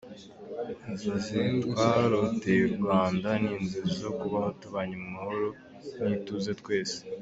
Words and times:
Inzozi 0.87 1.41
twaroteye 1.71 2.61
u 2.69 2.73
Rwanda, 2.77 3.29
ni 3.41 3.49
inzozi 3.59 3.93
zo 4.01 4.11
kubaho 4.19 4.49
tubanye 4.61 4.95
mu 5.03 5.09
mahoro 5.15 5.47
n’ituze 6.05 6.51
twese. 6.61 6.97